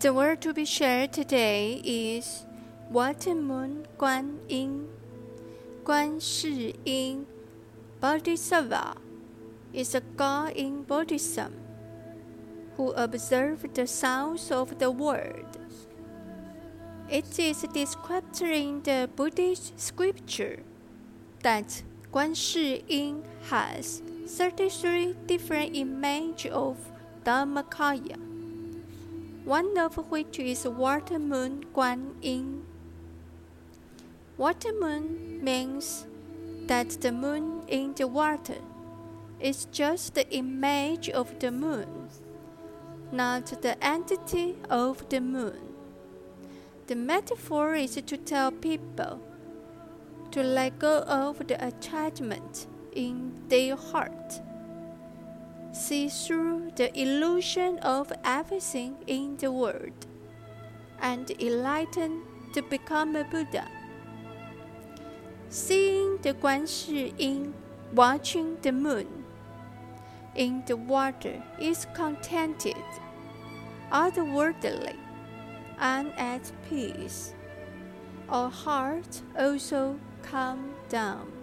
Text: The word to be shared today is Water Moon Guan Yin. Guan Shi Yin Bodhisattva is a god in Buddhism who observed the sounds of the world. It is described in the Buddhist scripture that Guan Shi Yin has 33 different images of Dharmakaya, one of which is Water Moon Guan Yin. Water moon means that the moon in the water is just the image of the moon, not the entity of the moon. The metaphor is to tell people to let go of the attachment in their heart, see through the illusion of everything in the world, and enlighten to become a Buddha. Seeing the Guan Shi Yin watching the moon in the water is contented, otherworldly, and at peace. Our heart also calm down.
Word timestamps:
The 0.00 0.14
word 0.14 0.40
to 0.40 0.54
be 0.54 0.64
shared 0.64 1.12
today 1.12 1.74
is 1.84 2.46
Water 2.88 3.34
Moon 3.34 3.86
Guan 3.98 4.38
Yin. 4.48 4.88
Guan 5.84 6.16
Shi 6.16 6.74
Yin 6.86 7.26
Bodhisattva 8.00 8.96
is 9.74 9.94
a 9.94 10.00
god 10.00 10.56
in 10.56 10.84
Buddhism 10.84 11.52
who 12.78 12.92
observed 12.92 13.74
the 13.74 13.86
sounds 13.86 14.50
of 14.50 14.78
the 14.78 14.90
world. 14.90 15.58
It 17.10 17.38
is 17.38 17.60
described 17.70 18.40
in 18.40 18.80
the 18.82 19.06
Buddhist 19.14 19.78
scripture 19.78 20.62
that 21.42 21.82
Guan 22.10 22.34
Shi 22.34 22.82
Yin 22.88 23.22
has 23.50 24.00
33 24.26 25.14
different 25.26 25.76
images 25.76 26.50
of 26.52 26.78
Dharmakaya, 27.22 28.29
one 29.44 29.78
of 29.78 29.96
which 30.10 30.38
is 30.38 30.66
Water 30.66 31.18
Moon 31.18 31.64
Guan 31.74 32.14
Yin. 32.22 32.62
Water 34.36 34.72
moon 34.72 35.42
means 35.42 36.06
that 36.66 36.90
the 37.00 37.12
moon 37.12 37.62
in 37.68 37.94
the 37.94 38.06
water 38.06 38.58
is 39.40 39.66
just 39.72 40.14
the 40.14 40.28
image 40.30 41.08
of 41.08 41.38
the 41.40 41.50
moon, 41.50 42.08
not 43.12 43.46
the 43.62 43.82
entity 43.84 44.56
of 44.68 45.08
the 45.08 45.20
moon. 45.20 45.74
The 46.86 46.96
metaphor 46.96 47.74
is 47.74 47.94
to 47.94 48.16
tell 48.16 48.50
people 48.50 49.20
to 50.30 50.42
let 50.42 50.78
go 50.78 50.98
of 51.00 51.46
the 51.46 51.64
attachment 51.66 52.66
in 52.92 53.32
their 53.48 53.76
heart, 53.76 54.40
see 55.72 56.08
through 56.08 56.70
the 56.76 56.90
illusion 56.98 57.78
of 57.78 58.12
everything 58.24 58.96
in 59.06 59.36
the 59.36 59.50
world, 59.50 60.06
and 61.00 61.30
enlighten 61.40 62.22
to 62.54 62.62
become 62.62 63.16
a 63.16 63.24
Buddha. 63.24 63.66
Seeing 65.48 66.18
the 66.22 66.34
Guan 66.34 66.66
Shi 66.66 67.14
Yin 67.18 67.54
watching 67.92 68.56
the 68.62 68.72
moon 68.72 69.24
in 70.34 70.62
the 70.66 70.76
water 70.76 71.42
is 71.60 71.86
contented, 71.94 72.76
otherworldly, 73.90 74.96
and 75.78 76.12
at 76.16 76.52
peace. 76.68 77.34
Our 78.28 78.50
heart 78.50 79.22
also 79.36 79.98
calm 80.22 80.74
down. 80.88 81.39